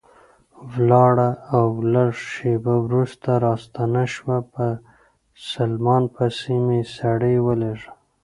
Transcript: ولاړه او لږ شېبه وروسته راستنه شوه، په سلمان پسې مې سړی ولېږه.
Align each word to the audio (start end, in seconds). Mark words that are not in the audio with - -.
ولاړه 0.71 1.29
او 1.55 1.65
لږ 1.93 2.11
شېبه 2.31 2.75
وروسته 2.85 3.29
راستنه 3.45 4.03
شوه، 4.13 4.37
په 4.53 4.65
سلمان 5.51 6.03
پسې 6.15 6.55
مې 6.65 6.81
سړی 6.97 7.35
ولېږه. 7.45 7.91